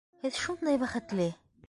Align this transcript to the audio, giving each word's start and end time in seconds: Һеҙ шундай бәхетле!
Һеҙ 0.23 0.39
шундай 0.45 0.81
бәхетле! 0.85 1.29